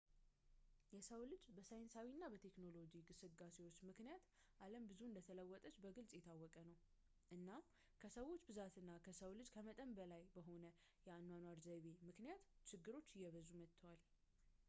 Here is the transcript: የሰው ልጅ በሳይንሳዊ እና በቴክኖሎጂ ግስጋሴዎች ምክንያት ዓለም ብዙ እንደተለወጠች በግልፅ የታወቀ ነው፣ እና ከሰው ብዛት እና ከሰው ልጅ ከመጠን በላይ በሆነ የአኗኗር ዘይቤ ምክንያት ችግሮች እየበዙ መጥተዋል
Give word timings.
የሰው 0.93 1.19
ልጅ 1.31 1.43
በሳይንሳዊ 1.57 2.07
እና 2.13 2.29
በቴክኖሎጂ 2.33 2.93
ግስጋሴዎች 3.09 3.77
ምክንያት 3.89 4.23
ዓለም 4.67 4.87
ብዙ 4.91 5.01
እንደተለወጠች 5.09 5.75
በግልፅ 5.83 6.11
የታወቀ 6.17 6.55
ነው፣ 6.69 6.75
እና 7.37 7.51
ከሰው 8.03 8.29
ብዛት 8.47 8.77
እና 8.83 8.91
ከሰው 9.09 9.33
ልጅ 9.41 9.51
ከመጠን 9.57 9.91
በላይ 10.01 10.23
በሆነ 10.37 10.65
የአኗኗር 11.09 11.59
ዘይቤ 11.67 11.87
ምክንያት 12.09 12.43
ችግሮች 12.73 13.11
እየበዙ 13.19 13.51
መጥተዋል 13.63 14.03